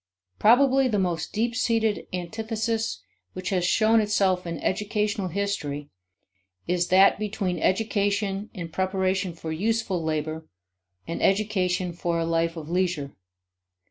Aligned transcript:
Probably 0.39 0.87
the 0.87 0.97
most 0.97 1.31
deep 1.31 1.55
seated 1.55 2.07
antithesis 2.11 3.03
which 3.33 3.49
has 3.51 3.63
shown 3.63 4.01
itself 4.01 4.47
in 4.47 4.57
educational 4.57 5.27
history 5.27 5.91
is 6.65 6.87
that 6.87 7.19
between 7.19 7.59
education 7.59 8.49
in 8.51 8.69
preparation 8.69 9.35
for 9.35 9.51
useful 9.51 10.03
labor 10.03 10.47
and 11.05 11.21
education 11.21 11.93
for 11.93 12.17
a 12.17 12.25
life 12.25 12.57
of 12.57 12.67
leisure. 12.67 13.15